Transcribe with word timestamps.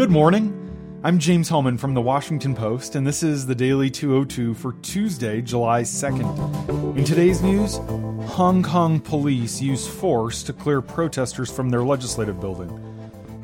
Good 0.00 0.10
morning. 0.10 0.98
I'm 1.04 1.18
James 1.18 1.50
Hohmann 1.50 1.76
from 1.76 1.92
the 1.92 2.00
Washington 2.00 2.54
Post, 2.54 2.94
and 2.94 3.06
this 3.06 3.22
is 3.22 3.44
the 3.44 3.54
Daily 3.54 3.90
202 3.90 4.54
for 4.54 4.72
Tuesday, 4.80 5.42
July 5.42 5.82
2nd. 5.82 6.96
In 6.96 7.04
today's 7.04 7.42
news, 7.42 7.76
Hong 8.32 8.62
Kong 8.62 8.98
police 8.98 9.60
use 9.60 9.86
force 9.86 10.42
to 10.44 10.54
clear 10.54 10.80
protesters 10.80 11.52
from 11.52 11.68
their 11.68 11.82
legislative 11.82 12.40
building. 12.40 12.70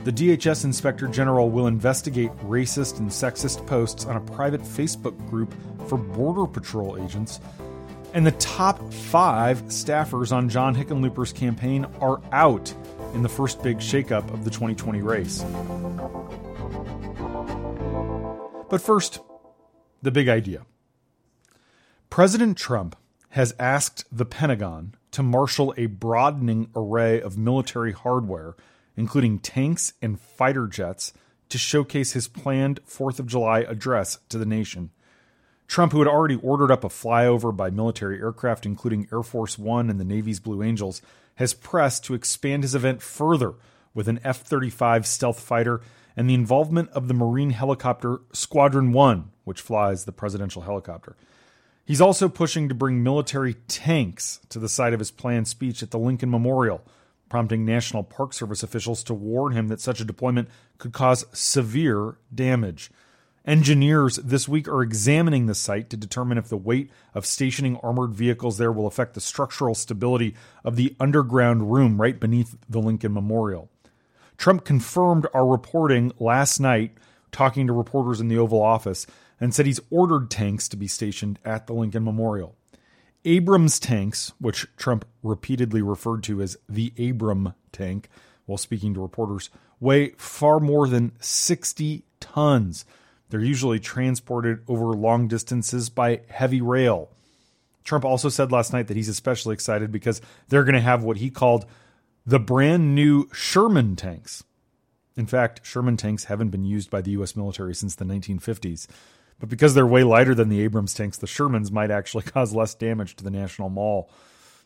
The 0.04 0.12
DHS 0.12 0.64
Inspector 0.64 1.06
General 1.08 1.50
will 1.50 1.66
investigate 1.66 2.30
racist 2.38 3.00
and 3.00 3.10
sexist 3.10 3.66
posts 3.66 4.06
on 4.06 4.16
a 4.16 4.20
private 4.20 4.62
Facebook 4.62 5.28
group 5.28 5.54
for 5.86 5.98
Border 5.98 6.50
Patrol 6.50 6.96
agents. 6.96 7.38
And 8.14 8.26
the 8.26 8.32
top 8.32 8.94
five 8.94 9.60
staffers 9.64 10.32
on 10.32 10.48
John 10.48 10.74
Hickenlooper's 10.74 11.34
campaign 11.34 11.84
are 12.00 12.22
out 12.32 12.74
in 13.17 13.22
the 13.22 13.28
first 13.30 13.62
big 13.62 13.78
shakeup 13.78 14.30
of 14.30 14.44
the 14.44 14.51
2020 14.51 15.01
race. 15.01 15.42
But 18.69 18.83
first, 18.83 19.20
the 20.02 20.11
big 20.11 20.29
idea. 20.29 20.66
President 22.11 22.59
Trump 22.59 22.95
has 23.30 23.55
asked 23.59 24.05
the 24.12 24.27
Pentagon 24.27 24.95
to 25.12 25.23
marshal 25.23 25.73
a 25.79 25.87
broadening 25.87 26.69
array 26.77 27.19
of 27.19 27.39
military 27.39 27.92
hardware, 27.92 28.55
including 28.97 29.39
tanks 29.39 29.95
and 30.03 30.20
fighter 30.20 30.67
jets, 30.67 31.14
to 31.48 31.56
showcase 31.56 32.12
his 32.12 32.28
planned 32.28 32.80
4th 32.87 33.19
of 33.19 33.27
July 33.27 33.61
address 33.61 34.19
to 34.28 34.37
the 34.37 34.45
nation. 34.45 34.91
Trump, 35.66 35.93
who 35.93 35.98
had 35.98 36.09
already 36.09 36.37
ordered 36.37 36.70
up 36.70 36.84
a 36.84 36.88
flyover 36.88 37.55
by 37.55 37.70
military 37.70 38.19
aircraft, 38.20 38.66
including 38.66 39.09
Air 39.12 39.23
Force 39.23 39.59
One 39.59 39.91
and 39.91 39.98
the 39.98 40.05
Navy's 40.05 40.41
Blue 40.41 40.62
Angels, 40.62 41.02
has 41.37 41.55
pressed 41.55 42.05
to 42.05 42.15
expand 42.15 42.62
his 42.62 42.75
event 42.75 43.02
further 43.02 43.55
with 43.95 44.09
an 44.09 44.20
F 44.23 44.42
35 44.42 45.06
stealth 45.06 45.41
fighter 45.41 45.80
and 46.16 46.30
the 46.30 46.34
involvement 46.34 46.91
of 46.91 47.09
the 47.09 47.15
Marine 47.15 47.51
helicopter 47.51 48.20
Squadron 48.33 48.92
1, 48.92 49.31
which 49.44 49.61
flies 49.61 50.05
the 50.05 50.12
presidential 50.12 50.62
helicopter. 50.62 51.17
He's 51.84 52.00
also 52.00 52.28
pushing 52.28 52.69
to 52.69 52.75
bring 52.75 53.03
military 53.03 53.55
tanks 53.69 54.41
to 54.48 54.59
the 54.59 54.69
site 54.69 54.92
of 54.92 54.98
his 54.98 55.11
planned 55.11 55.47
speech 55.47 55.83
at 55.83 55.91
the 55.91 55.98
Lincoln 55.98 56.31
Memorial, 56.31 56.83
prompting 57.28 57.64
National 57.64 58.03
Park 58.03 58.33
Service 58.33 58.62
officials 58.62 59.05
to 59.05 59.14
warn 59.14 59.53
him 59.53 59.69
that 59.69 59.81
such 59.81 60.00
a 60.00 60.05
deployment 60.05 60.48
could 60.78 60.92
cause 60.92 61.25
severe 61.33 62.19
damage. 62.34 62.91
Engineers 63.47 64.16
this 64.16 64.48
week 64.48 64.66
are 64.66 64.83
examining 64.83 65.47
the 65.47 65.55
site 65.55 65.89
to 65.89 65.97
determine 65.97 66.36
if 66.36 66.48
the 66.48 66.56
weight 66.56 66.91
of 67.14 67.25
stationing 67.25 67.77
armored 67.77 68.12
vehicles 68.12 68.58
there 68.58 68.72
will 68.72 68.88
affect 68.88 69.14
the 69.14 69.20
structural 69.20 69.75
stability 69.75 70.34
of 70.64 70.75
the 70.75 70.97
underground 70.98 71.72
room 71.72 72.00
right 72.00 72.19
beneath 72.19 72.56
the 72.69 72.80
Lincoln 72.80 73.14
Memorial. 73.14 73.70
Trump 74.36 74.64
confirmed 74.64 75.28
our 75.33 75.47
reporting 75.47 76.12
last 76.19 76.58
night, 76.58 76.98
talking 77.30 77.69
to 77.69 77.72
reporters 77.72 78.20
in 78.20 78.27
the 78.27 78.36
Oval 78.36 78.61
Office, 78.61 79.06
and 79.41 79.55
said 79.55 79.64
he's 79.64 79.81
ordered 79.91 80.28
tanks 80.28 80.69
to 80.69 80.77
be 80.77 80.88
stationed 80.88 81.38
at 81.44 81.69
the 81.69 81.72
Lincoln 81.72 82.03
Memorial. 82.03 82.56
Abrams 83.25 83.78
tanks, 83.78 84.33
which 84.41 84.66
Trump 84.77 85.05
repeatedly 85.22 85.83
referred 85.83 86.25
to 86.25 86.42
as 86.42 86.56
the 86.69 86.92
Abram 86.98 87.55
tank 87.70 88.08
while 88.47 88.58
speaking 88.58 88.92
to 88.94 89.00
reporters, 89.00 89.50
weigh 89.78 90.10
far 90.16 90.58
more 90.58 90.88
than 90.88 91.12
60 91.20 92.03
tons 92.19 92.84
they're 93.30 93.41
usually 93.41 93.80
transported 93.80 94.62
over 94.69 94.86
long 94.86 95.28
distances 95.28 95.88
by 95.88 96.20
heavy 96.28 96.60
rail. 96.60 97.10
Trump 97.84 98.05
also 98.05 98.28
said 98.28 98.52
last 98.52 98.72
night 98.72 98.88
that 98.88 98.96
he's 98.96 99.08
especially 99.08 99.55
excited 99.55 99.92
because 99.92 100.20
they're 100.48 100.64
going 100.64 100.74
to 100.74 100.80
have 100.80 101.05
what 101.05 101.19
he 101.19 101.30
called 101.30 101.66
the 102.24 102.41
brand 102.41 102.94
new 102.94 103.28
Sherman 103.32 103.97
tanks. 103.97 104.44
In 105.16 105.27
fact, 105.27 105.64
Sherman 105.64 105.97
tanks 105.97 106.24
haven't 106.24 106.50
been 106.50 106.64
used 106.64 106.91
by 106.91 107.00
the 107.00 107.12
U.S. 107.12 107.36
military 107.36 107.74
since 107.74 107.94
the 107.94 108.04
1950s. 108.04 108.86
But 109.38 109.48
because 109.48 109.74
they're 109.74 109.86
way 109.86 110.02
lighter 110.02 110.34
than 110.34 110.48
the 110.48 110.60
Abrams 110.60 110.94
tanks, 110.94 111.19
the 111.19 111.27
Shermans 111.27 111.70
might 111.70 111.91
actually 111.91 112.22
cause 112.25 112.54
less 112.54 112.75
damage 112.75 113.16
to 113.16 113.25
the 113.25 113.31
National 113.31 113.69
Mall. 113.69 114.10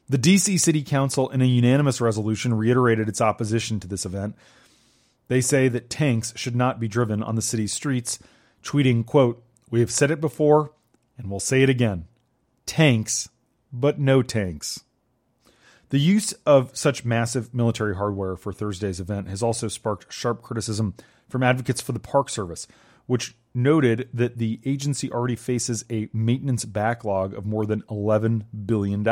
The 0.08 0.18
D.C. 0.18 0.58
City 0.58 0.82
Council, 0.82 1.28
in 1.28 1.40
a 1.40 1.44
unanimous 1.44 2.00
resolution, 2.00 2.54
reiterated 2.54 3.08
its 3.08 3.20
opposition 3.20 3.78
to 3.80 3.86
this 3.86 4.04
event. 4.04 4.34
They 5.28 5.40
say 5.40 5.68
that 5.68 5.90
tanks 5.90 6.32
should 6.36 6.56
not 6.56 6.80
be 6.80 6.88
driven 6.88 7.22
on 7.22 7.36
the 7.36 7.42
city's 7.42 7.72
streets 7.72 8.18
tweeting, 8.62 9.04
quote, 9.04 9.42
We 9.70 9.80
have 9.80 9.90
said 9.90 10.10
it 10.10 10.20
before 10.20 10.72
and 11.20 11.30
we'll 11.30 11.38
say 11.38 11.62
it 11.62 11.68
again. 11.68 12.06
Tanks, 12.64 13.28
but 13.70 13.98
no 13.98 14.22
tanks. 14.22 14.84
The 15.90 15.98
use 15.98 16.32
of 16.46 16.74
such 16.74 17.04
massive 17.04 17.52
military 17.52 17.94
hardware 17.94 18.36
for 18.36 18.52
Thursday's 18.52 19.00
event 19.00 19.28
has 19.28 19.42
also 19.42 19.68
sparked 19.68 20.10
sharp 20.10 20.40
criticism 20.40 20.94
from 21.28 21.42
advocates 21.42 21.82
for 21.82 21.92
the 21.92 21.98
Park 21.98 22.30
Service, 22.30 22.66
which 23.06 23.36
noted 23.52 24.08
that 24.14 24.38
the 24.38 24.60
agency 24.64 25.10
already 25.10 25.36
faces 25.36 25.84
a 25.90 26.08
maintenance 26.12 26.64
backlog 26.64 27.34
of 27.34 27.44
more 27.44 27.66
than 27.66 27.82
$11 27.82 28.44
billion. 28.64 29.02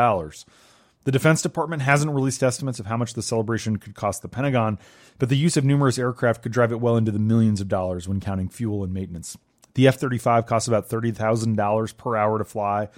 The 1.05 1.13
Defense 1.13 1.43
Department 1.43 1.83
hasn't 1.83 2.13
released 2.13 2.43
estimates 2.43 2.81
of 2.81 2.87
how 2.87 2.97
much 2.97 3.15
the 3.15 3.23
celebration 3.23 3.79
could 3.79 3.95
cost 3.95 4.23
the 4.23 4.29
Pentagon, 4.29 4.79
but 5.19 5.29
the 5.29 5.37
use 5.37 5.57
of 5.57 5.65
numerous 5.65 5.99
aircraft 5.99 6.43
could 6.43 6.53
drive 6.53 6.73
it 6.73 6.81
well 6.81 6.97
into 6.97 7.13
the 7.13 7.19
millions 7.19 7.61
of 7.61 7.69
dollars 7.69 8.09
when 8.09 8.21
counting 8.21 8.49
fuel 8.49 8.85
and 8.85 8.93
maintenance. 8.93 9.37
The 9.75 9.87
F 9.89 9.97
35 9.97 10.47
costs 10.47 10.69
about 10.69 10.89
$30,000 10.89 11.97
per 11.97 12.17
hour 12.17 12.39
to 12.39 12.45
fly, 12.45 12.89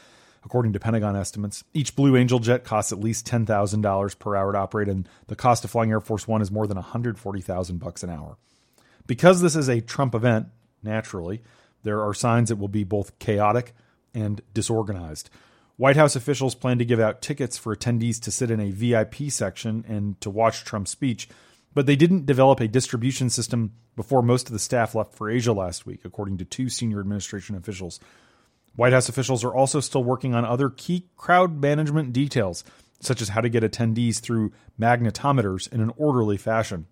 according 0.45 0.73
to 0.73 0.81
Pentagon 0.81 1.15
estimates. 1.15 1.63
Each 1.75 1.95
Blue 1.95 2.17
Angel 2.17 2.39
jet 2.39 2.65
costs 2.65 2.93
at 2.93 3.01
least 3.01 3.27
$10,000 3.27 4.19
per 4.19 4.37
hour 4.37 4.53
to 4.53 4.59
operate, 4.59 4.89
and 4.89 5.09
the 5.27 5.37
cost 5.37 5.65
of 5.65 5.71
flying 5.71 5.91
Air 5.91 6.01
Force 6.01 6.27
One 6.27 6.43
is 6.43 6.51
more 6.51 6.67
than 6.67 6.79
$140,000 6.79 8.03
an 8.03 8.11
hour. 8.11 8.39
Because 9.07 9.41
this 9.43 9.57
is 9.57 9.69
a 9.69 9.81
Trump 9.81 10.15
event, 10.15 10.47
naturally, 10.83 11.43
there 11.83 12.03
are 12.03 12.15
signs 12.15 12.51
it 12.51 12.59
will 12.59 12.69
be 12.69 12.85
both 12.85 13.19
chaotic 13.19 13.75
and 14.15 14.41
disorganized. 14.55 15.31
White 15.81 15.97
House 15.97 16.15
officials 16.15 16.55
plan 16.55 16.77
to 16.77 16.85
give 16.85 17.01
out 17.01 17.23
tickets 17.23 17.57
for 17.57 17.75
attendees 17.75 18.21
to 18.21 18.31
sit 18.31 18.51
in 18.51 18.61
a 18.61 18.71
VIP 18.71 19.31
section 19.31 19.83
and 19.89 20.21
to 20.21 20.29
watch 20.29 20.63
Trump's 20.63 20.91
speech, 20.91 21.27
but 21.73 21.87
they 21.87 21.97
didn't 21.97 22.27
develop 22.27 22.61
a 22.61 22.69
distribution 22.69 23.31
system 23.31 23.73
before 23.97 24.21
most 24.21 24.47
of 24.49 24.53
the 24.53 24.59
staff 24.59 24.95
left 24.95 25.15
for 25.15 25.31
Asia 25.31 25.55
last 25.55 25.87
week, 25.87 26.01
according 26.05 26.37
to 26.37 26.45
two 26.45 26.69
senior 26.69 27.01
administration 27.01 27.57
officials. 27.57 27.99
White 28.77 28.93
House 28.93 29.09
officials 29.09 29.43
are 29.43 29.55
also 29.55 29.81
still 29.81 30.05
working 30.05 30.35
on 30.35 30.45
other 30.45 30.69
key 30.69 31.07
crowd 31.17 31.63
management 31.63 32.13
details, 32.13 32.63
such 33.01 33.23
as 33.23 33.31
how 33.31 33.41
to 33.41 33.49
get 33.49 33.63
attendees 33.63 34.21
through 34.21 34.53
magnetometers 34.79 35.73
in 35.73 35.81
an 35.81 35.93
orderly 35.97 36.37
fashion. 36.37 36.89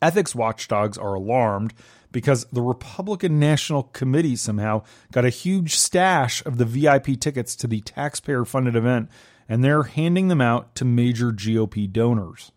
Ethics 0.00 0.34
watchdogs 0.34 0.96
are 0.96 1.12
alarmed 1.12 1.74
because 2.12 2.44
the 2.46 2.62
Republican 2.62 3.38
National 3.38 3.84
Committee 3.84 4.36
somehow 4.36 4.82
got 5.12 5.24
a 5.24 5.30
huge 5.30 5.76
stash 5.76 6.44
of 6.44 6.58
the 6.58 6.64
VIP 6.64 7.18
tickets 7.20 7.54
to 7.56 7.66
the 7.66 7.80
taxpayer 7.80 8.44
funded 8.44 8.76
event, 8.76 9.08
and 9.48 9.62
they're 9.62 9.84
handing 9.84 10.28
them 10.28 10.40
out 10.40 10.74
to 10.76 10.84
major 10.84 11.32
GOP 11.32 11.90
donors. 11.90 12.52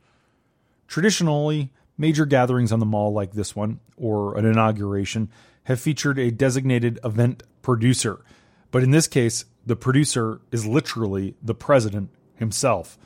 Traditionally, 0.88 1.72
major 1.98 2.26
gatherings 2.26 2.72
on 2.72 2.80
the 2.80 2.86
mall 2.86 3.14
like 3.14 3.34
this 3.34 3.56
one, 3.56 3.80
or 3.98 4.38
an 4.38 4.46
inauguration, 4.46 5.30
have 5.66 5.80
featured 5.80 6.20
a 6.20 6.32
designated 6.32 7.00
event 7.04 7.44
producer. 7.62 8.24
But 8.72 8.84
in 8.84 8.92
this 8.92 9.08
case, 9.08 9.46
the 9.66 9.76
producer 9.76 10.42
is 10.52 10.66
literally 10.66 11.36
the 11.42 11.56
president 11.56 12.10
himself. 12.36 12.98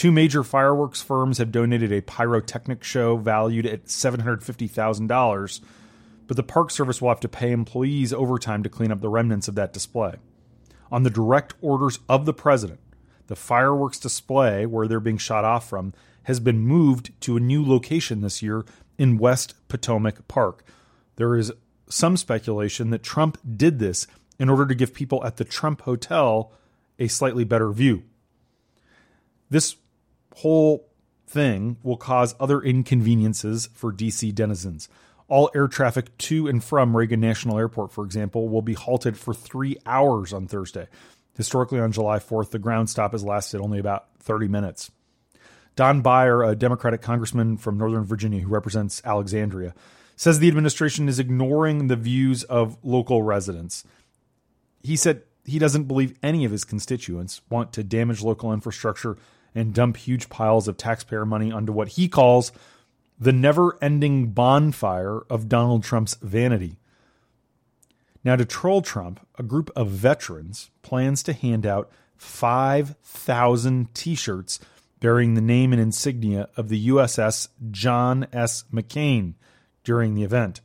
Two 0.00 0.10
major 0.10 0.42
fireworks 0.42 1.02
firms 1.02 1.36
have 1.36 1.52
donated 1.52 1.92
a 1.92 2.00
pyrotechnic 2.00 2.82
show 2.82 3.18
valued 3.18 3.66
at 3.66 3.84
$750,000, 3.84 5.60
but 6.26 6.38
the 6.38 6.42
Park 6.42 6.70
Service 6.70 7.02
will 7.02 7.10
have 7.10 7.20
to 7.20 7.28
pay 7.28 7.52
employees 7.52 8.10
overtime 8.10 8.62
to 8.62 8.70
clean 8.70 8.90
up 8.90 9.02
the 9.02 9.10
remnants 9.10 9.46
of 9.46 9.56
that 9.56 9.74
display. 9.74 10.14
On 10.90 11.02
the 11.02 11.10
direct 11.10 11.52
orders 11.60 11.98
of 12.08 12.24
the 12.24 12.32
president, 12.32 12.80
the 13.26 13.36
fireworks 13.36 13.98
display, 13.98 14.64
where 14.64 14.88
they're 14.88 15.00
being 15.00 15.18
shot 15.18 15.44
off 15.44 15.68
from, 15.68 15.92
has 16.22 16.40
been 16.40 16.60
moved 16.60 17.12
to 17.20 17.36
a 17.36 17.40
new 17.40 17.62
location 17.62 18.22
this 18.22 18.40
year 18.40 18.64
in 18.96 19.18
West 19.18 19.52
Potomac 19.68 20.26
Park. 20.28 20.64
There 21.16 21.36
is 21.36 21.52
some 21.90 22.16
speculation 22.16 22.88
that 22.88 23.02
Trump 23.02 23.36
did 23.54 23.78
this 23.78 24.06
in 24.38 24.48
order 24.48 24.64
to 24.64 24.74
give 24.74 24.94
people 24.94 25.22
at 25.26 25.36
the 25.36 25.44
Trump 25.44 25.82
Hotel 25.82 26.54
a 26.98 27.06
slightly 27.06 27.44
better 27.44 27.70
view. 27.70 28.04
This 29.50 29.76
whole 30.36 30.88
thing 31.26 31.76
will 31.82 31.96
cause 31.96 32.34
other 32.40 32.60
inconveniences 32.60 33.68
for 33.74 33.92
DC 33.92 34.34
denizens. 34.34 34.88
All 35.28 35.50
air 35.54 35.68
traffic 35.68 36.16
to 36.18 36.48
and 36.48 36.62
from 36.62 36.96
Reagan 36.96 37.20
National 37.20 37.58
Airport, 37.58 37.92
for 37.92 38.04
example, 38.04 38.48
will 38.48 38.62
be 38.62 38.74
halted 38.74 39.16
for 39.16 39.32
three 39.32 39.76
hours 39.86 40.32
on 40.32 40.48
Thursday. 40.48 40.88
Historically, 41.36 41.78
on 41.78 41.92
July 41.92 42.18
4th, 42.18 42.50
the 42.50 42.58
ground 42.58 42.90
stop 42.90 43.12
has 43.12 43.24
lasted 43.24 43.60
only 43.60 43.78
about 43.78 44.06
30 44.18 44.48
minutes. 44.48 44.90
Don 45.76 46.02
Beyer, 46.02 46.42
a 46.42 46.56
Democratic 46.56 47.00
congressman 47.00 47.56
from 47.56 47.78
Northern 47.78 48.04
Virginia 48.04 48.40
who 48.40 48.48
represents 48.48 49.00
Alexandria, 49.04 49.72
says 50.16 50.38
the 50.38 50.48
administration 50.48 51.08
is 51.08 51.18
ignoring 51.18 51.86
the 51.86 51.96
views 51.96 52.42
of 52.44 52.76
local 52.82 53.22
residents. 53.22 53.84
He 54.82 54.96
said 54.96 55.22
he 55.44 55.58
doesn't 55.58 55.84
believe 55.84 56.18
any 56.22 56.44
of 56.44 56.52
his 56.52 56.64
constituents 56.64 57.40
want 57.48 57.72
to 57.72 57.82
damage 57.82 58.20
local 58.20 58.52
infrastructure 58.52 59.16
and 59.54 59.74
dump 59.74 59.96
huge 59.96 60.28
piles 60.28 60.68
of 60.68 60.76
taxpayer 60.76 61.26
money 61.26 61.50
onto 61.50 61.72
what 61.72 61.88
he 61.88 62.08
calls 62.08 62.52
the 63.18 63.32
never 63.32 63.76
ending 63.82 64.28
bonfire 64.28 65.20
of 65.28 65.48
Donald 65.48 65.84
Trump's 65.84 66.14
vanity. 66.22 66.78
Now, 68.24 68.36
to 68.36 68.44
troll 68.44 68.82
Trump, 68.82 69.26
a 69.38 69.42
group 69.42 69.70
of 69.76 69.88
veterans 69.88 70.70
plans 70.82 71.22
to 71.24 71.32
hand 71.32 71.66
out 71.66 71.90
5,000 72.16 73.94
t 73.94 74.14
shirts 74.14 74.60
bearing 75.00 75.34
the 75.34 75.40
name 75.40 75.72
and 75.72 75.80
insignia 75.80 76.48
of 76.56 76.68
the 76.68 76.88
USS 76.88 77.48
John 77.70 78.26
S. 78.32 78.64
McCain 78.72 79.34
during 79.84 80.14
the 80.14 80.24
event. 80.24 80.60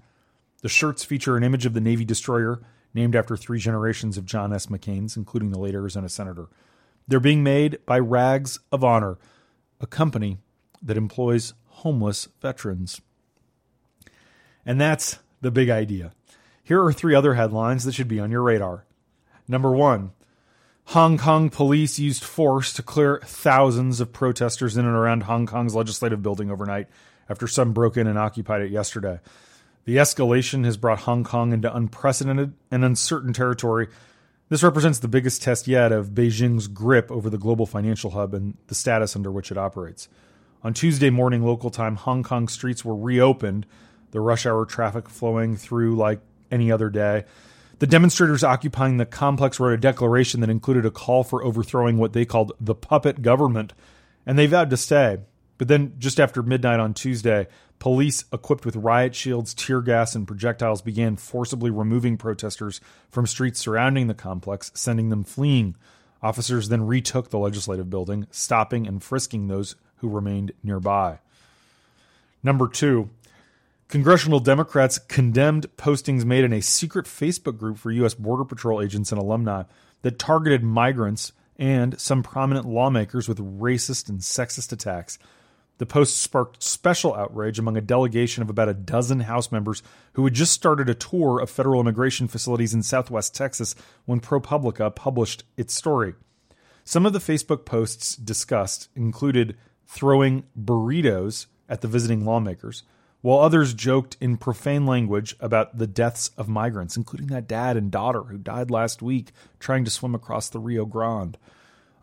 The 0.62 0.70
shirts 0.70 1.06
feature 1.06 1.38
an 1.38 1.44
image 1.44 1.66
of 1.66 1.74
the 1.74 1.81
Navy 1.81 2.04
destroyer 2.04 2.62
named 2.94 3.16
after 3.16 3.38
three 3.38 3.60
generations 3.60 4.18
of 4.18 4.26
John 4.26 4.52
S. 4.52 4.66
McCains, 4.66 5.16
including 5.16 5.52
the 5.52 5.60
late 5.60 5.76
Arizona 5.76 6.10
senator. 6.10 6.48
They're 7.07 7.19
being 7.19 7.44
made 7.44 7.80
by 7.86 8.00
Rags 8.00 8.60
of 8.72 8.84
Honor, 8.84 9.18
a 9.80 9.88
company 9.88 10.40
that 10.81 10.98
employs 10.98 11.54
homeless 11.68 12.28
veterans. 12.42 13.02
And 14.66 14.81
that's 14.81 15.19
the 15.42 15.52
big 15.52 15.69
idea. 15.69 16.13
Here 16.63 16.84
are 16.84 16.94
three 16.94 17.13
other 17.13 17.36
headlines 17.36 17.84
that 17.84 17.94
should 17.94 18.07
be 18.07 18.19
on 18.19 18.31
your 18.31 18.42
radar. 18.42 18.86
Number 19.48 19.72
one 19.72 20.12
Hong 20.90 21.18
Kong 21.18 21.50
police 21.50 22.00
used 22.00 22.24
force 22.24 22.72
to 22.74 22.84
clear 22.84 23.19
thousands 23.24 24.00
of 24.00 24.13
protesters 24.13 24.78
in 24.78 24.86
and 24.86 24.96
around 24.96 25.24
Hong 25.24 25.46
Kong's 25.46 25.75
legislative 25.75 26.22
building 26.22 26.52
overnight 26.52 26.88
after 27.30 27.48
some 27.48 27.74
broke 27.74 27.98
in 27.98 28.07
and 28.07 28.18
occupied 28.18 28.62
it 28.62 28.72
yesterday. 28.72 29.19
The 29.86 29.98
escalation 29.98 30.66
has 30.66 30.78
brought 30.78 31.00
Hong 31.00 31.24
Kong 31.24 31.54
into 31.54 31.75
unprecedented 31.75 32.54
and 32.72 32.84
uncertain 32.84 33.34
territory. 33.34 33.88
This 34.47 34.62
represents 34.62 35.00
the 35.00 35.07
biggest 35.07 35.42
test 35.42 35.68
yet 35.68 35.92
of 35.92 36.09
Beijing's 36.09 36.68
grip 36.68 37.12
over 37.12 37.30
the 37.31 37.38
global 37.38 37.65
financial 37.65 38.12
hub 38.12 38.33
and 38.33 38.57
the 38.68 38.75
status 38.75 39.15
under 39.15 39.31
which 39.31 39.51
it 39.51 39.57
operates. 39.57 40.07
On 40.63 40.74
Tuesday 40.74 41.09
morning 41.09 41.44
local 41.44 41.71
time, 41.71 41.95
Hong 41.95 42.21
Kong 42.21 42.47
streets 42.47 42.86
were 42.86 42.95
reopened, 42.95 43.65
the 44.12 44.21
rush 44.21 44.45
hour 44.45 44.65
traffic 44.65 45.09
flowing 45.09 45.56
through 45.56 45.95
like 45.95 46.19
any 46.51 46.71
other 46.71 46.89
day. 46.89 47.25
The 47.80 47.88
demonstrators 47.88 48.44
occupying 48.44 48.97
the 48.97 49.06
complex 49.06 49.59
wrote 49.59 49.74
a 49.74 49.77
declaration 49.77 50.42
that 50.42 50.50
included 50.50 50.86
a 50.86 50.92
call 50.92 51.24
for 51.24 51.44
overthrowing 51.44 51.97
what 51.97 52.13
they 52.13 52.24
called 52.24 52.53
the 52.59 52.75
puppet 52.75 53.21
government, 53.21 53.74
and 54.25 54.38
they 54.38 54.45
vowed 54.45 54.69
to 54.69 54.77
stay. 54.77 55.18
But 55.57 55.68
then, 55.68 55.94
just 55.98 56.19
after 56.19 56.44
midnight 56.44 56.80
on 56.80 56.94
Tuesday, 56.94 57.48
police 57.80 58.25
equipped 58.34 58.66
with 58.66 58.75
riot 58.75 59.16
shields, 59.16 59.54
tear 59.54 59.81
gas, 59.81 60.16
and 60.16 60.28
projectiles 60.28 60.81
began 60.81 61.16
forcibly 61.16 61.69
removing 61.69 62.18
protesters 62.18 62.81
from 63.10 63.25
streets 63.25 63.60
surrounding 63.60 64.07
the 64.07 64.13
complex, 64.13 64.72
sending 64.74 65.10
them 65.10 65.24
fleeing. 65.24 65.75
Officers 66.22 66.69
then 66.69 66.86
retook 66.86 67.30
the 67.30 67.40
legislative 67.40 67.90
building, 67.90 68.28
stopping 68.31 68.88
and 68.88 69.02
frisking 69.02 69.48
those 69.48 69.75
who 69.98 70.10
remained 70.10 70.52
nearby. 70.63 71.19
Number 72.44 72.68
two, 72.68 73.10
congressional 73.88 74.40
Democrats 74.40 75.00
condemned 75.00 75.68
postings 75.78 76.25
made 76.25 76.44
in 76.44 76.54
a 76.54 76.62
secret 76.62 77.06
Facebook 77.06 77.57
group 77.57 77.78
for 77.78 77.92
U.S. 77.92 78.13
Border 78.13 78.44
Patrol 78.44 78.81
agents 78.81 79.12
and 79.12 79.22
alumni 79.22 79.63
that 80.02 80.19
targeted 80.19 80.63
migrants 80.63 81.31
and 81.57 82.00
some 82.00 82.22
prominent 82.22 82.66
lawmakers 82.66 83.28
with 83.28 83.40
racist 83.40 84.10
and 84.10 84.19
sexist 84.19 84.72
attacks. 84.72 85.18
The 85.77 85.86
post 85.86 86.18
sparked 86.18 86.63
special 86.63 87.13
outrage 87.13 87.60
among 87.60 87.75
a 87.75 87.81
delegation 87.81 88.42
of 88.42 88.50
about 88.50 88.69
a 88.69 88.74
dozen 88.74 89.22
House 89.22 89.51
members 89.51 89.83
who 90.13 90.24
had 90.24 90.33
just 90.33 90.54
started 90.54 90.88
a 90.88 90.94
tour 90.94 91.39
of 91.39 91.50
federal 91.50 91.81
immigration 91.81 92.27
facilities 92.27 92.74
in 92.74 92.81
southwest 92.81 93.36
Texas 93.36 93.75
when 94.06 94.22
ProPublica 94.22 94.95
published 94.95 95.44
its 95.57 95.74
story. 95.74 96.13
Some 96.86 97.06
of 97.06 97.13
the 97.13 97.19
Facebook 97.19 97.66
posts 97.66 98.16
discussed 98.16 98.89
included 98.95 99.57
throwing 99.86 100.44
burritos 100.57 101.48
at 101.68 101.81
the 101.81 101.88
visiting 101.88 102.24
lawmakers, 102.24 102.83
while 103.21 103.39
others 103.39 103.74
joked 103.74 104.16
in 104.21 104.38
profane 104.38 104.86
language 104.86 105.36
about 105.39 105.78
the 105.78 105.88
deaths 105.88 106.30
of 106.38 106.48
migrants, 106.48 106.95
including 106.95 107.28
that 107.28 107.48
dad 107.48 107.75
and 107.75 107.92
daughter 107.92 108.21
who 108.24 108.38
died 108.38 108.69
last 108.69 109.01
week 109.01 109.31
trying 109.60 109.83
to 109.83 109.92
swim 109.92 110.16
across 110.16 110.48
the 110.48 110.60
Rio 110.60 110.86
Grande. 110.86 111.38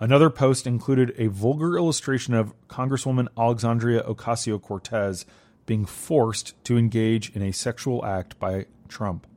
Another 0.02 0.30
post 0.30 0.66
included 0.66 1.14
a 1.16 1.28
vulgar 1.28 1.76
illustration 1.76 2.34
of 2.34 2.52
Congresswoman 2.66 3.28
Alexandria 3.38 4.02
Ocasio 4.02 4.60
Cortez 4.60 5.24
being 5.64 5.84
forced 5.84 6.54
to 6.64 6.76
engage 6.76 7.30
in 7.36 7.40
a 7.40 7.52
sexual 7.52 8.04
act 8.04 8.36
by 8.40 8.66
Trump. 8.88 9.28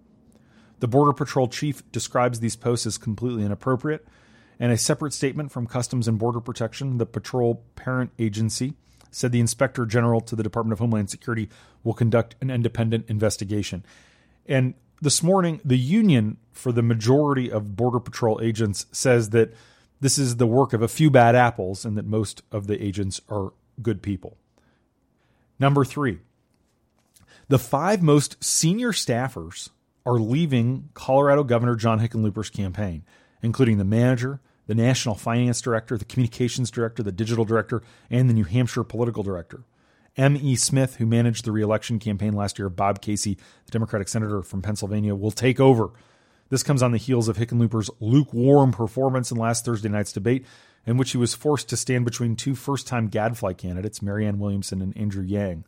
The 0.80 0.88
Border 0.88 1.14
Patrol 1.14 1.48
chief 1.48 1.84
describes 1.92 2.40
these 2.40 2.56
posts 2.56 2.88
as 2.88 2.98
completely 2.98 3.44
inappropriate. 3.44 4.08
And 4.60 4.72
a 4.72 4.78
separate 4.78 5.14
statement 5.14 5.52
from 5.52 5.68
Customs 5.68 6.08
and 6.08 6.18
Border 6.18 6.40
Protection, 6.40 6.98
the 6.98 7.06
patrol 7.06 7.64
parent 7.76 8.10
agency, 8.18 8.74
said 9.12 9.32
the 9.32 9.42
inspector 9.42 9.86
general 9.86 10.20
to 10.22 10.36
the 10.36 10.42
Department 10.42 10.74
of 10.74 10.80
Homeland 10.80 11.12
Security 11.12 11.48
will 11.84 11.94
conduct 11.94 12.38
an 12.42 12.50
independent 12.50 13.06
investigation. 13.08 13.86
And 14.48 14.74
this 15.00 15.22
morning, 15.22 15.62
the 15.64 15.78
union 15.78 16.38
for 16.52 16.72
the 16.72 16.82
majority 16.82 17.52
of 17.52 17.76
Border 17.76 18.00
Patrol 18.00 18.40
agents 18.42 18.88
says 18.92 19.30
that 19.30 19.54
this 20.06 20.20
is 20.20 20.36
the 20.36 20.46
work 20.46 20.72
of 20.72 20.84
a 20.84 20.88
few 20.88 21.10
bad 21.10 21.36
apples 21.36 21.84
and 21.84 21.98
that 21.98 22.06
most 22.06 22.44
of 22.52 22.68
the 22.68 22.80
agents 22.80 23.20
are 23.28 23.54
good 23.82 24.04
people. 24.04 24.38
Number 25.58 25.84
three, 25.84 26.20
the 27.48 27.58
five 27.58 28.04
most 28.04 28.44
senior 28.44 28.92
staffers 28.92 29.72
are 30.06 30.20
leaving 30.20 30.90
Colorado 30.94 31.44
Governor 31.44 31.76
John 31.76 32.02
Hickenlooper's 32.02 32.52
campaign, 32.52 33.04
including 33.42 33.80
the 33.80 33.84
manager, 33.84 34.42
the 34.68 34.76
national 34.76 35.16
finance 35.16 35.60
director, 35.60 35.98
the 35.98 36.06
communications 36.06 36.70
director, 36.70 37.02
the 37.02 37.12
digital 37.12 37.44
director, 37.44 37.82
and 38.12 38.30
the 38.30 38.34
New 38.36 38.44
Hampshire 38.44 38.84
political 38.84 39.24
director. 39.24 39.64
M.E. 40.18 40.56
Smith, 40.56 40.98
who 40.98 41.08
managed 41.08 41.46
the 41.46 41.52
reelection 41.52 41.98
campaign 41.98 42.34
last 42.34 42.60
year 42.60 42.70
Bob 42.70 43.02
Casey, 43.02 43.40
the 43.66 43.72
Democratic 43.72 44.08
senator 44.08 44.44
from 44.44 44.62
Pennsylvania, 44.62 45.16
will 45.16 45.32
take 45.32 45.60
over 45.60 45.94
this 46.50 46.64
comes 46.64 46.84
on 46.84 46.92
the 46.92 46.98
heels 46.98 47.28
of 47.28 47.38
Hickenlooper's 47.38 47.90
lukewarm 48.00 48.72
performance 48.72 49.32
in 49.32 49.38
last 49.38 49.66
Thursday 49.66 49.90
night's 49.90 50.14
debate, 50.14 50.46
in 50.86 50.98
which 50.98 51.12
he 51.12 51.18
was 51.18 51.34
forced 51.34 51.70
to 51.70 51.78
stand 51.78 52.06
between 52.06 52.36
two 52.36 52.56
first 52.56 52.88
time 52.88 53.08
Gadfly 53.08 53.54
candidates, 53.54 54.02
Marianne 54.02 54.40
Williamson 54.40 54.82
and 54.82 54.96
Andrew 54.96 55.24
Yang. 55.24 55.66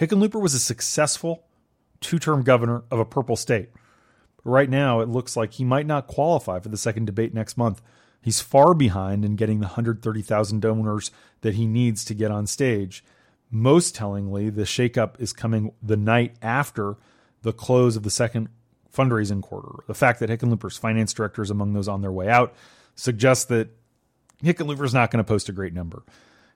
Hickenlooper 0.00 0.40
was 0.40 0.54
a 0.54 0.60
successful 0.60 1.44
two 2.00 2.18
term 2.18 2.42
governor 2.42 2.84
of 2.90 2.98
a 2.98 3.04
purple 3.04 3.36
state. 3.36 3.70
But 4.36 4.50
right 4.50 4.70
now, 4.70 5.00
it 5.00 5.08
looks 5.08 5.36
like 5.36 5.54
he 5.54 5.64
might 5.64 5.86
not 5.86 6.06
qualify 6.06 6.58
for 6.60 6.68
the 6.68 6.76
second 6.76 7.04
debate 7.04 7.34
next 7.34 7.56
month. 7.56 7.82
He's 8.20 8.40
far 8.40 8.72
behind 8.72 9.24
in 9.24 9.36
getting 9.36 9.60
the 9.60 9.66
130,000 9.66 10.60
donors 10.60 11.10
that 11.42 11.54
he 11.54 11.66
needs 11.66 12.04
to 12.06 12.14
get 12.14 12.30
on 12.30 12.46
stage. 12.46 13.04
Most 13.50 13.94
tellingly, 13.94 14.48
the 14.48 14.62
shakeup 14.62 15.20
is 15.20 15.34
coming 15.34 15.72
the 15.82 15.96
night 15.96 16.34
after 16.40 16.96
the 17.42 17.52
close 17.52 17.96
of 17.96 18.02
the 18.02 18.10
second 18.10 18.48
fundraising 18.94 19.42
quarter. 19.42 19.82
The 19.86 19.94
fact 19.94 20.20
that 20.20 20.30
Hickenlooper's 20.30 20.76
finance 20.76 21.12
director 21.12 21.42
is 21.42 21.50
among 21.50 21.72
those 21.72 21.88
on 21.88 22.00
their 22.00 22.12
way 22.12 22.28
out 22.28 22.54
suggests 22.94 23.44
that 23.46 23.68
Hickenlooper 24.42 24.84
is 24.84 24.94
not 24.94 25.10
going 25.10 25.24
to 25.24 25.28
post 25.28 25.48
a 25.48 25.52
great 25.52 25.74
number. 25.74 26.02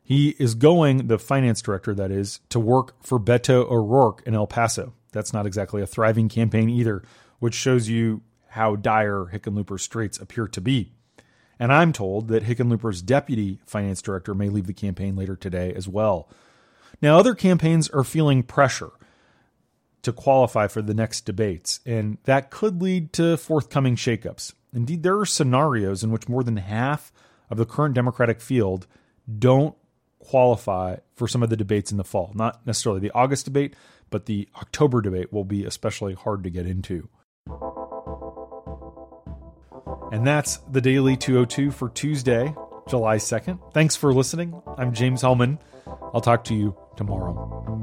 He 0.03 0.31
is 0.39 0.55
going, 0.55 1.09
the 1.09 1.19
finance 1.19 1.61
director 1.61 1.95
that 1.95 2.11
is, 2.11 2.41
to 2.49 2.59
work 2.59 3.03
for 3.03 3.21
Beto 3.21 3.71
O'Rourke 3.71 4.23
in 4.25 4.35
El 4.35 4.47
Paso. 4.47 4.95
That's 5.13 5.33
not 5.33 5.47
exactly 5.47 5.83
a 5.83 5.87
thriving 5.87 6.29
campaign 6.29 6.71
either, 6.71 7.03
which 7.39 7.55
shows 7.55 7.89
you 7.89 8.23
how 8.49 8.77
dire 8.77 9.27
Hickenlooper's 9.33 9.83
straits 9.83 10.19
appear 10.19 10.49
to 10.49 10.61
be. 10.61 10.93
And 11.59 11.73
I'm 11.73 11.93
told 11.93 12.29
that 12.29 12.45
Hickenlooper's 12.45 13.03
deputy 13.03 13.59
finance 13.67 14.01
director 14.01 14.35
may 14.35 14.49
leave 14.49 14.67
the 14.67 14.73
campaign 14.73 15.17
later 15.17 15.37
today 15.37 15.73
as 15.75 15.89
well. 15.89 16.29
Now, 17.03 17.19
other 17.19 17.35
campaigns 17.35 17.89
are 17.91 18.05
feeling 18.05 18.43
pressure 18.43 18.93
to 20.03 20.13
qualify 20.13 20.67
for 20.67 20.83
the 20.83 20.95
next 20.95 21.23
debates, 21.23 21.81
and 21.85 22.19
that 22.25 22.51
could 22.51 22.81
lead 22.81 23.13
to 23.15 23.37
forthcoming 23.37 23.97
shakeups. 23.97 24.55
Indeed, 24.73 25.03
there 25.03 25.19
are 25.19 25.27
scenarios 25.27 26.05
in 26.05 26.11
which 26.11 26.29
more 26.29 26.43
than 26.43 26.59
half 26.59 27.13
of 27.51 27.57
the 27.57 27.67
current 27.67 27.95
Democratic 27.95 28.41
field 28.41 28.87
don't 29.39 29.75
qualify 30.19 30.97
for 31.15 31.27
some 31.27 31.43
of 31.43 31.51
the 31.51 31.57
debates 31.57 31.91
in 31.91 31.97
the 31.97 32.05
fall. 32.05 32.33
Not 32.35 32.67
necessarily 32.67 33.01
the 33.01 33.13
August 33.13 33.45
debate, 33.45 33.75
but 34.11 34.27
the 34.27 34.49
October 34.57 35.01
debate 35.01 35.33
will 35.33 35.45
be 35.45 35.65
especially 35.65 36.15
hard 36.15 36.45
to 36.45 36.51
get 36.51 36.67
into. 36.67 37.09
And 40.13 40.27
that's 40.27 40.59
the 40.71 40.81
Daily 40.81 41.17
202 41.17 41.71
for 41.71 41.91
Tuesday, 41.91 42.55
July 42.89 43.17
2nd. 43.17 43.73
Thanks 43.75 43.97
for 43.97 44.13
listening. 44.13 44.61
I'm 44.77 44.93
James 44.95 45.23
Hohmann. 45.23 45.59
I'll 46.15 46.23
talk 46.23 46.45
to 46.45 46.55
you 46.55 46.77
tomorrow. 46.97 47.78